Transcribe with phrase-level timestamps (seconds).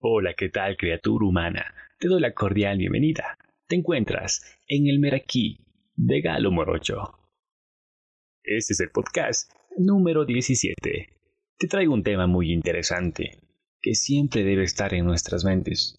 [0.00, 1.74] Hola, ¿qué tal criatura humana?
[1.98, 3.36] Te doy la cordial bienvenida.
[3.66, 5.58] Te encuentras en el Meraquí
[5.96, 7.18] de Galo Morocho.
[8.44, 10.76] Este es el podcast número 17.
[11.58, 13.40] Te traigo un tema muy interesante
[13.82, 15.96] que siempre debe estar en nuestras mentes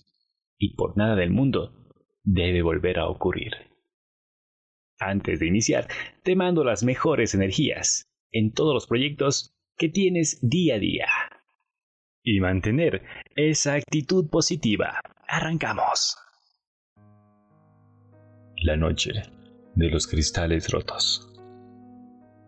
[0.57, 1.91] y por nada del mundo
[2.23, 3.51] debe volver a ocurrir.
[4.97, 5.89] Antes de iniciar,
[6.23, 11.07] te mando las mejores energías en todos los proyectos que tienes día a día
[12.23, 13.03] y mantener
[13.47, 14.99] esa actitud positiva.
[15.25, 16.17] Arrancamos.
[18.57, 19.11] La noche
[19.75, 21.25] de los cristales rotos.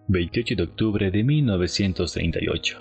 [0.10, 2.80] 28 de octubre de 1938.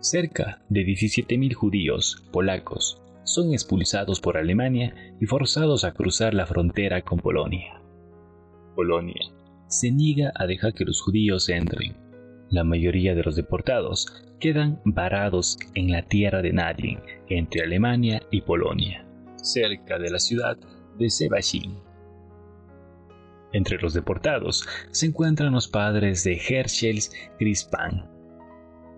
[0.00, 7.02] Cerca de 17.000 judíos polacos son expulsados por Alemania y forzados a cruzar la frontera
[7.02, 7.80] con Polonia.
[8.74, 9.30] Polonia
[9.68, 11.94] se niega a dejar que los judíos entren.
[12.52, 14.06] La mayoría de los deportados
[14.38, 16.98] quedan varados en la tierra de nadie
[17.30, 19.06] entre Alemania y Polonia,
[19.36, 20.58] cerca de la ciudad
[20.98, 21.78] de Sebashin.
[23.54, 26.98] Entre los deportados se encuentran los padres de Herschel
[27.40, 28.06] Grispan,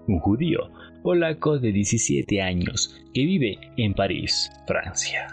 [0.09, 0.73] un judío
[1.05, 5.29] polaco de 17 años que vive en París, Francia.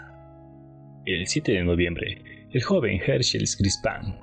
[1.06, 4.16] El 7 de noviembre, el joven Herschel Grispan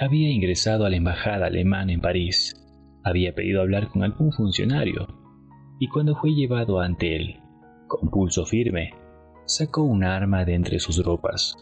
[0.00, 2.54] había ingresado a la embajada alemana en París.
[3.02, 5.06] Había pedido hablar con algún funcionario
[5.78, 7.40] y cuando fue llevado ante él,
[7.86, 8.92] con pulso firme,
[9.46, 11.56] sacó un arma de entre sus ropas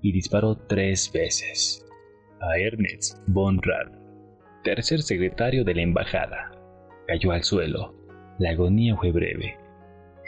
[0.00, 1.84] y disparó tres veces
[2.40, 3.92] a Ernest von Rath,
[4.62, 6.52] tercer secretario de la embajada.
[7.06, 7.94] Cayó al suelo.
[8.38, 9.56] La agonía fue breve.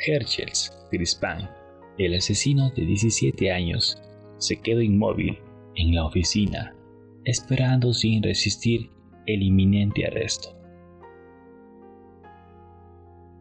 [0.07, 1.51] Herschels Grispan,
[1.99, 4.01] el asesino de 17 años,
[4.39, 5.39] se quedó inmóvil
[5.75, 6.75] en la oficina,
[7.25, 8.91] esperando sin resistir
[9.27, 10.57] el inminente arresto.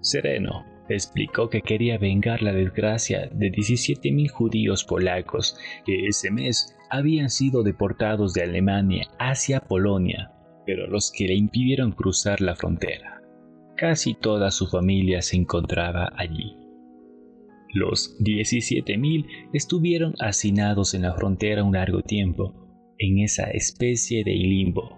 [0.01, 7.29] Sereno explicó que quería vengar la desgracia de 17.000 judíos polacos que ese mes habían
[7.29, 10.31] sido deportados de Alemania hacia Polonia,
[10.65, 13.21] pero los que le impidieron cruzar la frontera.
[13.75, 16.55] Casi toda su familia se encontraba allí.
[17.73, 22.53] Los 17.000 estuvieron hacinados en la frontera un largo tiempo,
[22.97, 24.97] en esa especie de limbo,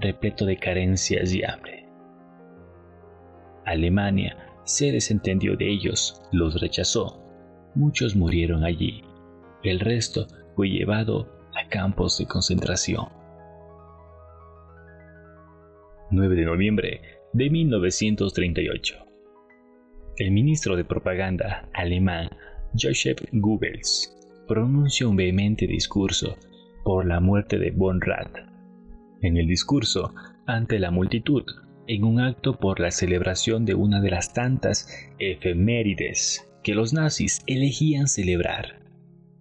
[0.00, 1.86] repleto de carencias y hambre.
[3.64, 7.20] Alemania se desentendió de ellos, los rechazó.
[7.74, 9.02] Muchos murieron allí.
[9.62, 13.08] El resto fue llevado a campos de concentración.
[16.10, 17.00] 9 de noviembre
[17.32, 18.96] de 1938.
[20.16, 22.28] El ministro de propaganda alemán
[22.78, 24.14] Joseph Goebbels
[24.46, 26.36] pronunció un vehemente discurso
[26.84, 28.53] por la muerte de von Rath.
[29.24, 30.12] En el discurso,
[30.44, 31.44] ante la multitud,
[31.86, 34.86] en un acto por la celebración de una de las tantas
[35.18, 38.82] efemérides que los nazis elegían celebrar.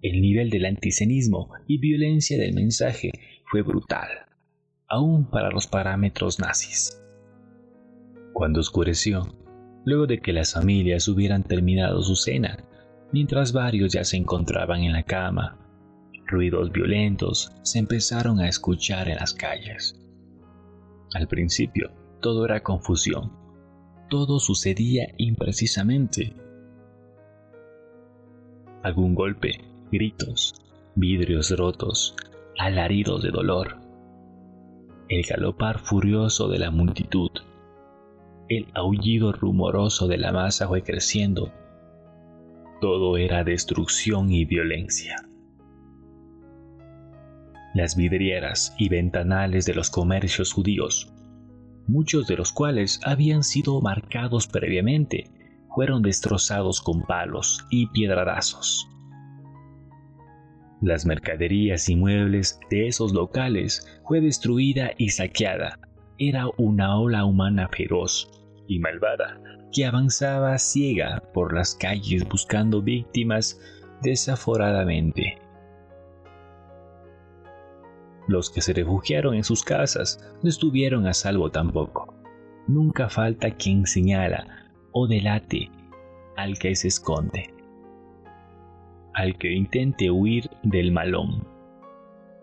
[0.01, 3.11] El nivel del antisenismo y violencia del mensaje
[3.51, 4.07] fue brutal,
[4.87, 7.03] aún para los parámetros nazis.
[8.31, 9.35] Cuando oscureció,
[9.83, 12.63] luego de que las familias hubieran terminado su cena,
[13.11, 15.62] mientras varios ya se encontraban en la cama,
[16.27, 19.99] ruidos violentos se empezaron a escuchar en las calles.
[21.13, 21.91] Al principio,
[22.21, 23.31] todo era confusión.
[24.09, 26.35] Todo sucedía imprecisamente.
[28.81, 29.59] Algún golpe,
[29.91, 30.55] gritos,
[30.95, 32.15] vidrios rotos,
[32.57, 33.77] alaridos de dolor.
[35.09, 37.31] El galopar furioso de la multitud.
[38.49, 41.51] El aullido rumoroso de la masa fue creciendo.
[42.81, 45.15] Todo era destrucción y violencia.
[47.73, 51.13] Las vidrieras y ventanales de los comercios judíos
[51.87, 55.25] muchos de los cuales habían sido marcados previamente,
[55.75, 58.89] fueron destrozados con palos y piedradazos.
[60.81, 65.79] Las mercaderías y muebles de esos locales fue destruida y saqueada.
[66.17, 68.29] Era una ola humana feroz
[68.67, 69.39] y malvada
[69.71, 73.59] que avanzaba ciega por las calles buscando víctimas
[74.03, 75.42] desaforadamente.
[78.27, 82.13] Los que se refugiaron en sus casas no estuvieron a salvo tampoco.
[82.67, 85.69] Nunca falta quien señala o delate
[86.37, 87.53] al que se esconde,
[89.13, 91.47] al que intente huir del malón.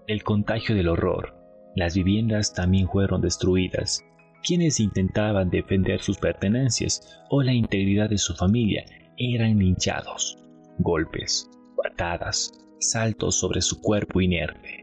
[0.06, 1.37] El contagio del horror.
[1.77, 4.05] Las viviendas también fueron destruidas.
[4.43, 8.85] Quienes intentaban defender sus pertenencias o la integridad de su familia
[9.17, 10.37] eran linchados.
[10.79, 14.80] Golpes, patadas, saltos sobre su cuerpo inerte.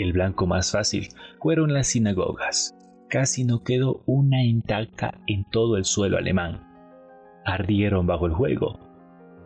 [0.00, 1.08] El blanco más fácil
[1.40, 2.74] fueron las sinagogas.
[3.08, 6.66] Casi no quedó una intacta en todo el suelo alemán.
[7.44, 8.90] Ardieron bajo el fuego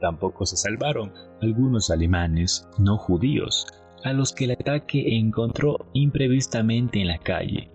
[0.05, 3.67] Tampoco se salvaron algunos alemanes no judíos,
[4.05, 7.71] a los que el ataque encontró imprevistamente en la calle.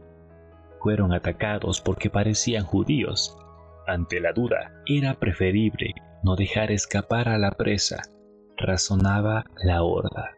[0.79, 3.35] Fueron atacados porque parecían judíos.
[3.87, 8.03] Ante la duda, era preferible no dejar escapar a la presa,
[8.57, 10.35] razonaba la horda.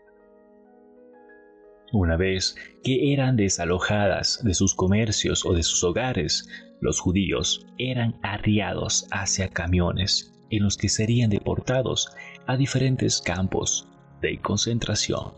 [1.93, 6.47] Una vez que eran desalojadas de sus comercios o de sus hogares,
[6.79, 12.09] los judíos eran arriados hacia camiones en los que serían deportados
[12.47, 13.89] a diferentes campos
[14.21, 15.33] de concentración.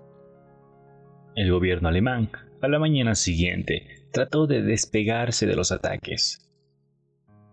[1.36, 2.30] El gobierno alemán,
[2.62, 6.43] a la mañana siguiente, trató de despegarse de los ataques.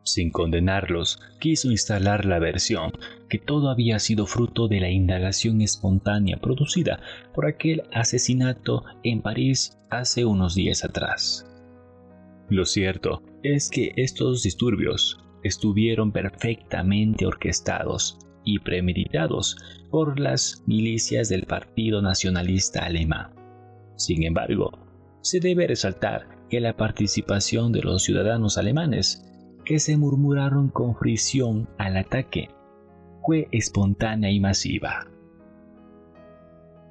[0.02, 2.92] Sin condenarlos, quiso instalar la versión
[3.28, 7.00] que todo había sido fruto de la indagación espontánea producida
[7.34, 11.46] por aquel asesinato en París hace unos días atrás.
[12.48, 19.56] Lo cierto es que estos disturbios estuvieron perfectamente orquestados y premeditados
[19.90, 23.34] por las milicias del Partido Nacionalista Alemán.
[23.96, 24.72] Sin embargo,
[25.22, 29.24] se debe resaltar que la participación de los ciudadanos alemanes
[29.70, 32.48] que se murmuraron con fricción al ataque
[33.24, 35.06] fue espontánea y masiva.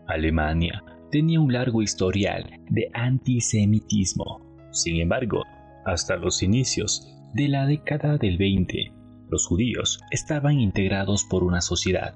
[0.07, 0.81] Alemania
[1.11, 4.39] tenía un largo historial de antisemitismo.
[4.71, 5.43] Sin embargo,
[5.85, 8.93] hasta los inicios de la década del 20,
[9.29, 12.15] los judíos estaban integrados por una sociedad,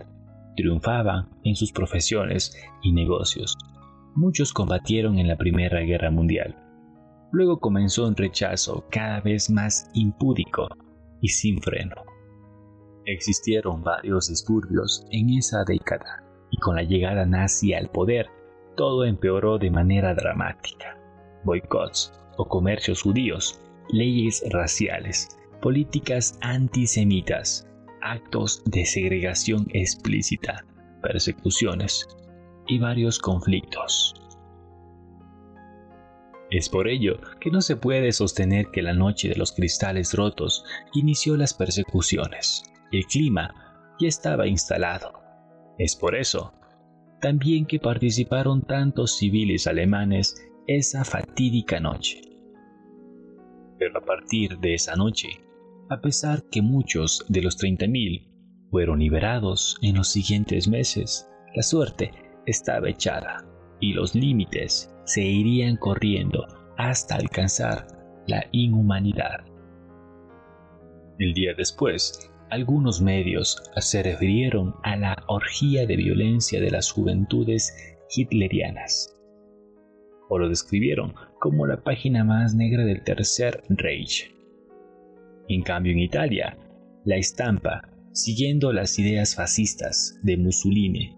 [0.55, 3.57] triunfaban en sus profesiones y negocios.
[4.15, 6.55] Muchos combatieron en la Primera Guerra Mundial.
[7.33, 10.69] Luego comenzó un rechazo cada vez más impúdico
[11.19, 11.95] y sin freno.
[13.05, 18.27] Existieron varios disturbios en esa década y con la llegada nazi al poder,
[18.77, 20.97] todo empeoró de manera dramática.
[21.43, 23.59] Boicots o comercios judíos
[23.89, 27.67] leyes raciales, políticas antisemitas,
[28.01, 30.65] actos de segregación explícita,
[31.01, 32.07] persecuciones
[32.67, 34.22] y varios conflictos.
[36.53, 40.63] Es por ello que no se puede sostener que la noche de los cristales rotos
[40.93, 42.61] inició las persecuciones.
[42.91, 45.13] El clima ya estaba instalado.
[45.79, 46.53] Es por eso
[47.19, 50.35] también que participaron tantos civiles alemanes
[50.67, 52.21] esa fatídica noche.
[53.79, 55.29] Pero a partir de esa noche,
[55.89, 58.29] a pesar que muchos de los 30.000
[58.69, 62.11] fueron liberados en los siguientes meses, la suerte
[62.45, 63.43] estaba echada
[63.79, 66.45] y los límites se irían corriendo
[66.77, 67.87] hasta alcanzar
[68.27, 69.45] la inhumanidad.
[71.19, 77.75] El día después, algunos medios se refirieron a la orgía de violencia de las juventudes
[78.15, 79.15] hitlerianas,
[80.29, 84.33] o lo describieron como la página más negra del Tercer Reich.
[85.49, 86.57] En cambio, en Italia,
[87.05, 91.17] la estampa, siguiendo las ideas fascistas de Mussolini,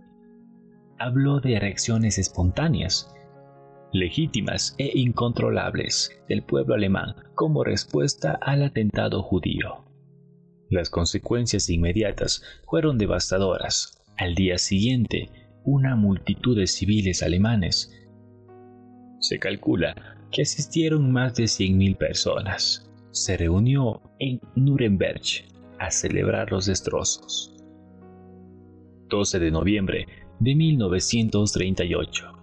[0.97, 3.14] habló de reacciones espontáneas,
[4.00, 9.86] legítimas e incontrolables del pueblo alemán como respuesta al atentado judío.
[10.69, 14.01] Las consecuencias inmediatas fueron devastadoras.
[14.18, 15.30] Al día siguiente,
[15.63, 17.92] una multitud de civiles alemanes
[19.19, 19.95] se calcula
[20.31, 22.92] que asistieron más de 100.000 personas.
[23.12, 25.21] Se reunió en Nuremberg
[25.80, 27.56] a celebrar los destrozos.
[29.09, 30.07] 12 de noviembre
[30.40, 32.34] de 1938.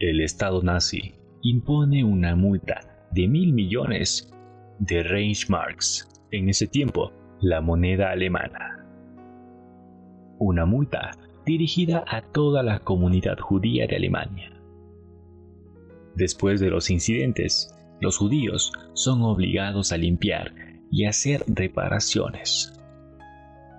[0.00, 1.12] El Estado nazi
[1.42, 4.32] impone una multa de mil millones
[4.78, 8.86] de Reichsmarks, en ese tiempo la moneda alemana.
[10.38, 11.10] Una multa
[11.44, 14.52] dirigida a toda la comunidad judía de Alemania.
[16.14, 20.54] Después de los incidentes, los judíos son obligados a limpiar
[20.92, 22.72] y hacer reparaciones.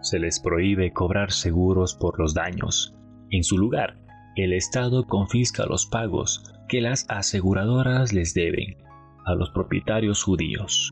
[0.01, 2.93] Se les prohíbe cobrar seguros por los daños.
[3.29, 3.95] En su lugar,
[4.43, 8.77] el Estado confisca los pagos que las aseguradoras les deben
[9.25, 10.91] a los propietarios judíos.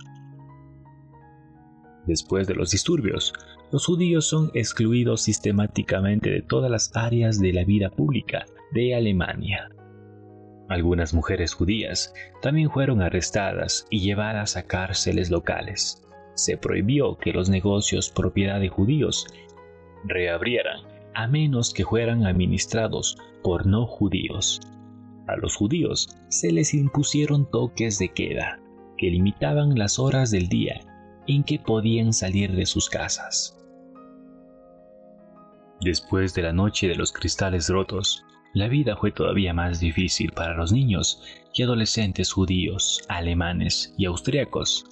[2.06, 3.34] Después de los disturbios,
[3.72, 9.70] los judíos son excluidos sistemáticamente de todas las áreas de la vida pública de Alemania.
[10.70, 16.04] Algunas mujeres judías también fueron arrestadas y llevadas a cárceles locales.
[16.36, 19.28] Se prohibió que los negocios propiedad de judíos
[20.06, 24.62] reabrieran a menos que fueran administrados por no judíos.
[25.28, 28.60] A los judíos se les impusieron toques de queda
[29.00, 30.80] que limitaban las horas del día
[31.26, 33.58] en que podían salir de sus casas.
[35.82, 40.54] Después de la noche de los cristales rotos, la vida fue todavía más difícil para
[40.54, 44.86] los niños y adolescentes judíos, alemanes y austriacos.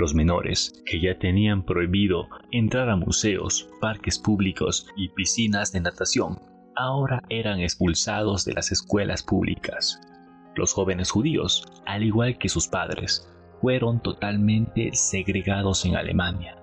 [0.00, 6.40] Los menores, que ya tenían prohibido entrar a museos, parques públicos y piscinas de natación,
[6.74, 10.00] ahora eran expulsados de las escuelas públicas.
[10.56, 13.30] Los jóvenes judíos, al igual que sus padres,
[13.60, 16.56] fueron totalmente segregados en Alemania.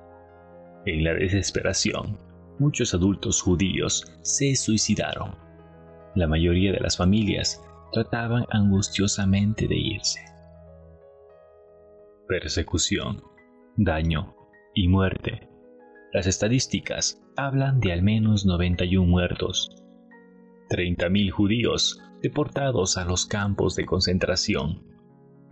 [0.87, 2.17] En la desesperación,
[2.57, 5.35] muchos adultos judíos se suicidaron.
[6.15, 10.36] La mayoría de las familias trataban angustiosamente de irse.
[12.27, 13.23] Persecución,
[13.77, 14.35] daño
[14.75, 15.47] y muerte.
[16.11, 19.69] Las estadísticas hablan de al menos 91 muertos,
[20.69, 24.83] 30.000 judíos deportados a los campos de concentración,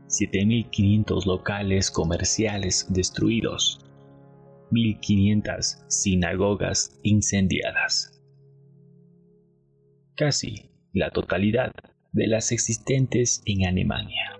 [0.07, 3.79] 7.500 locales comerciales destruidos,
[4.71, 8.21] 1.500 sinagogas incendiadas.
[10.17, 11.71] Casi la totalidad
[12.11, 14.34] de las existentes en Alemania.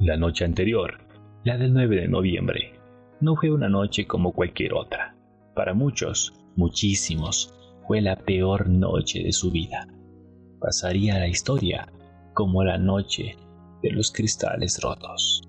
[0.00, 0.98] La noche anterior,
[1.44, 2.72] la del 9 de noviembre,
[3.20, 5.16] no fue una noche como cualquier otra.
[5.54, 7.54] Para muchos, muchísimos,
[7.86, 9.86] fue la peor noche de su vida.
[10.60, 11.86] Pasaría a la historia
[12.34, 13.36] como la noche
[13.82, 15.42] de los cristales rotos.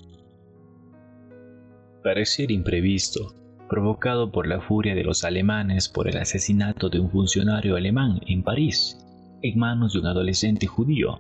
[2.03, 3.33] Parecer imprevisto,
[3.67, 8.43] provocado por la furia de los alemanes por el asesinato de un funcionario alemán en
[8.43, 9.03] París,
[9.41, 11.19] en manos de un adolescente judío,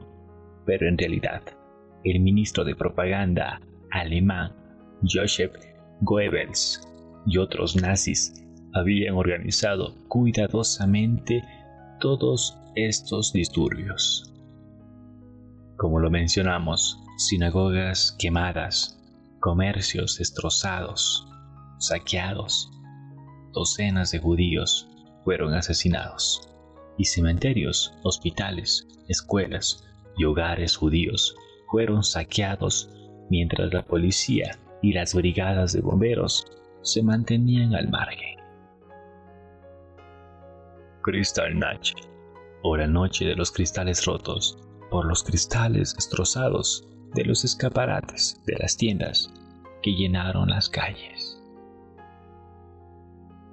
[0.65, 1.41] pero en realidad,
[2.05, 3.59] el ministro de propaganda
[3.91, 4.53] alemán,
[5.03, 5.53] Joseph
[6.01, 6.87] Goebbels,
[7.25, 11.43] y otros nazis habían organizado cuidadosamente
[11.99, 14.31] todos estos disturbios.
[15.77, 19.01] Como lo mencionamos, sinagogas quemadas,
[19.39, 21.27] comercios destrozados,
[21.79, 22.69] saqueados,
[23.51, 24.87] docenas de judíos
[25.23, 26.49] fueron asesinados,
[26.97, 29.83] y cementerios, hospitales, escuelas
[30.17, 31.35] y hogares judíos
[31.67, 32.89] fueron saqueados
[33.29, 36.45] mientras la policía y las brigadas de bomberos
[36.81, 38.39] se mantenían al margen.
[41.03, 41.97] Kristallnacht,
[42.63, 44.57] o la noche de los cristales rotos,
[44.89, 49.31] por los cristales destrozados de los escaparates de las tiendas
[49.81, 51.41] que llenaron las calles.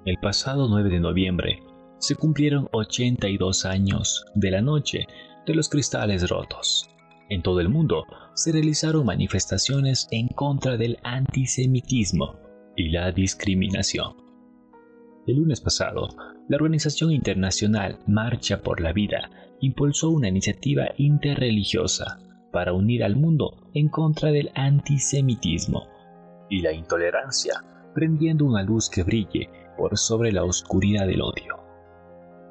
[0.05, 1.63] El pasado 9 de noviembre
[1.99, 5.07] se cumplieron 82 años de la noche
[5.45, 6.92] de los cristales rotos.
[7.29, 12.35] En todo el mundo se realizaron manifestaciones en contra del antisemitismo
[12.75, 14.15] y la discriminación.
[15.25, 16.09] El lunes pasado,
[16.49, 19.29] la Organización Internacional Marcha por la Vida
[19.61, 22.19] impulsó una iniciativa interreligiosa
[22.51, 25.87] para unir al mundo en contra del antisemitismo
[26.49, 27.63] y la intolerancia,
[27.95, 31.62] prendiendo una luz que brille por sobre la oscuridad del odio.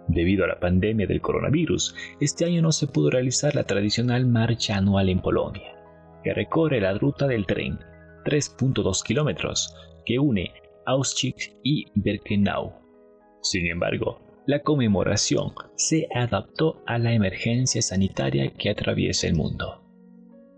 [0.09, 4.77] Debido a la pandemia del coronavirus, este año no se pudo realizar la tradicional marcha
[4.77, 5.75] anual en Polonia,
[6.23, 7.79] que recorre la ruta del tren,
[8.25, 10.53] 3.2 kilómetros, que une
[10.87, 12.73] Auschwitz y Birkenau.
[13.43, 19.83] Sin embargo, la conmemoración se adaptó a la emergencia sanitaria que atraviesa el mundo.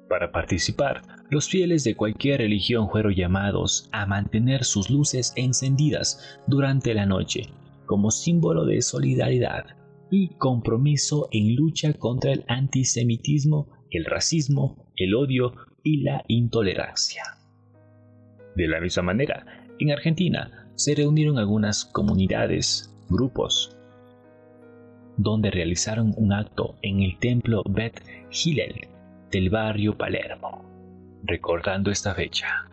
[0.08, 6.94] Para participar, los fieles de cualquier religión fueron llamados a mantener sus luces encendidas durante
[6.94, 7.42] la noche,
[7.86, 9.76] como símbolo de solidaridad
[10.10, 17.22] y compromiso en lucha contra el antisemitismo, el racismo, el odio y la intolerancia.
[18.56, 19.46] De la misma manera,
[19.78, 23.76] en Argentina se reunieron algunas comunidades, grupos,
[25.16, 28.88] donde realizaron un acto en el templo Beth Hillel
[29.30, 30.64] del barrio Palermo,
[31.24, 32.68] recordando esta fecha.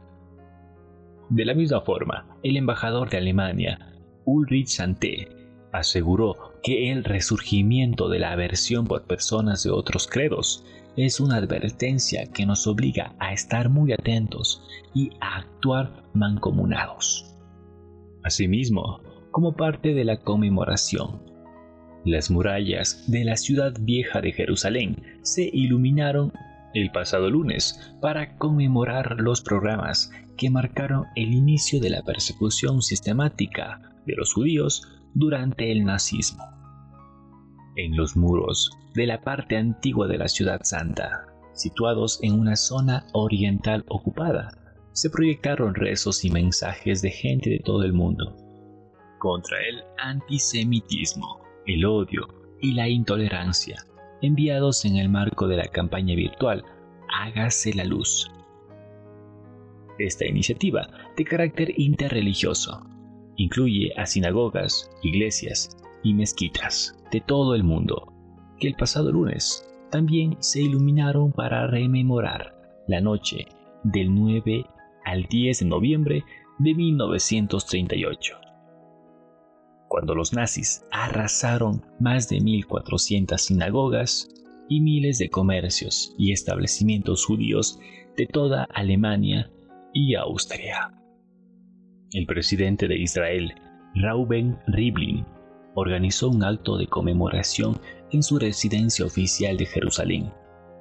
[1.29, 3.90] De la misma forma, el embajador de Alemania,
[4.25, 5.29] Ulrich Santé,
[5.71, 10.63] aseguró que el resurgimiento de la aversión por personas de otros credos
[10.97, 14.61] es una advertencia que nos obliga a estar muy atentos
[14.93, 17.33] y a actuar mancomunados.
[18.23, 19.01] Asimismo,
[19.31, 21.23] como parte de la conmemoración,
[22.03, 26.33] las murallas de la ciudad vieja de Jerusalén se iluminaron
[26.73, 33.90] el pasado lunes para conmemorar los programas que marcaron el inicio de la persecución sistemática
[34.05, 34.81] de los judíos
[35.13, 36.43] durante el nazismo.
[37.75, 43.05] En los muros de la parte antigua de la ciudad santa, situados en una zona
[43.13, 44.51] oriental ocupada,
[44.93, 48.35] se proyectaron rezos y mensajes de gente de todo el mundo
[49.21, 52.27] contra el antisemitismo, el odio
[52.59, 53.85] y la intolerancia,
[54.21, 56.65] enviados en el marco de la campaña virtual
[57.13, 58.31] Hágase la luz.
[59.99, 62.83] Esta iniciativa, de carácter interreligioso,
[63.41, 68.11] incluye a sinagogas, iglesias y mezquitas de todo el mundo
[68.67, 72.55] el pasado lunes también se iluminaron para rememorar
[72.87, 73.47] la noche
[73.83, 74.65] del 9
[75.03, 76.23] al 10 de noviembre
[76.59, 78.35] de 1938,
[79.87, 84.29] cuando los nazis arrasaron más de 1.400 sinagogas
[84.69, 87.79] y miles de comercios y establecimientos judíos
[88.15, 89.49] de toda Alemania
[89.93, 91.00] y Austria.
[92.13, 93.53] El presidente de Israel,
[93.95, 95.25] Reuben Rivlin,
[95.75, 97.79] organizó un acto de conmemoración
[98.11, 100.29] en su residencia oficial de Jerusalén,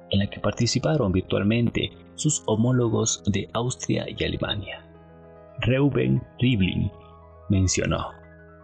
[0.09, 4.85] en la que participaron virtualmente sus homólogos de Austria y Alemania.
[5.61, 6.91] Reuben Rivlin
[7.49, 8.09] mencionó,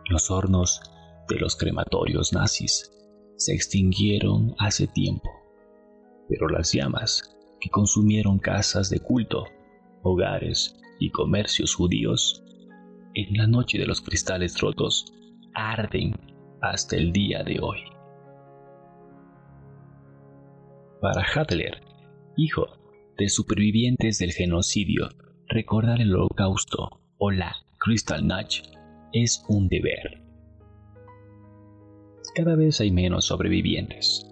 [0.10, 0.82] los hornos
[1.30, 2.92] de los crematorios nazis
[3.38, 5.30] se extinguieron hace tiempo,
[6.28, 9.46] pero las llamas que consumieron casas de culto,
[10.04, 12.44] hogares y comercios judíos,
[13.18, 15.12] en la noche de los cristales rotos,
[15.56, 16.14] arden
[16.62, 17.80] hasta el día de hoy.
[21.02, 21.82] Para Hadler,
[22.36, 22.68] hijo
[23.18, 25.10] de supervivientes del genocidio,
[25.48, 28.68] recordar el holocausto o la Kristallnacht
[29.14, 30.22] es un deber.
[32.36, 34.30] Cada vez hay menos sobrevivientes.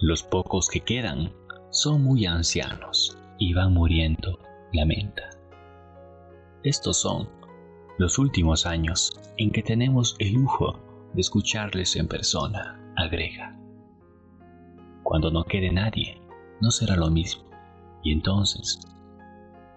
[0.00, 1.32] Los pocos que quedan
[1.70, 4.38] son muy ancianos y van muriendo,
[4.74, 5.30] lamenta.
[6.62, 7.39] Estos son
[8.00, 10.80] los últimos años en que tenemos el lujo
[11.12, 13.60] de escucharles en persona, agrega.
[15.02, 16.18] Cuando no quede nadie,
[16.62, 17.44] no será lo mismo,
[18.02, 18.80] y entonces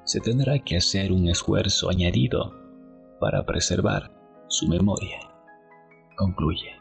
[0.06, 2.54] se tendrá que hacer un esfuerzo añadido
[3.20, 4.10] para preservar
[4.48, 5.20] su memoria,
[6.16, 6.72] concluye.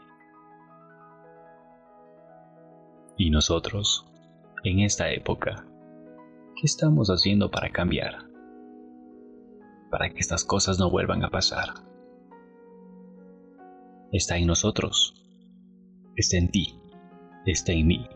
[3.17, 4.05] ¿Y nosotros,
[4.63, 5.67] en esta época,
[6.55, 8.32] qué estamos haciendo para cambiar?
[9.93, 11.67] Para que estas cosas no vuelvan a pasar.
[14.11, 15.23] Está en nosotros,
[16.15, 16.81] está en ti,
[17.45, 18.09] está en mí.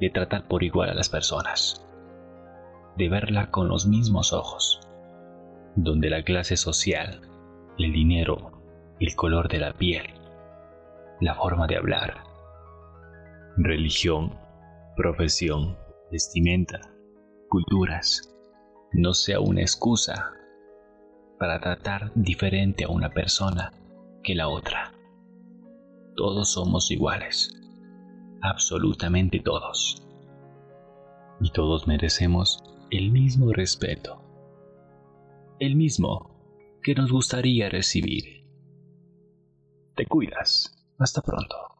[0.00, 1.86] De tratar por igual a las personas,
[2.96, 4.80] de verla con los mismos ojos,
[5.76, 7.20] donde la clase social,
[7.78, 8.50] el dinero,
[8.98, 10.06] el color de la piel,
[11.20, 12.24] la forma de hablar,
[13.58, 14.36] religión,
[14.96, 15.78] profesión,
[16.10, 16.80] vestimenta,
[17.48, 18.35] culturas,
[18.92, 20.32] no sea una excusa
[21.38, 23.72] para tratar diferente a una persona
[24.22, 24.92] que la otra.
[26.16, 27.54] Todos somos iguales,
[28.40, 30.02] absolutamente todos.
[31.40, 34.22] Y todos merecemos el mismo respeto,
[35.58, 36.34] el mismo
[36.82, 38.46] que nos gustaría recibir.
[39.94, 40.72] Te cuidas.
[40.98, 41.75] Hasta pronto.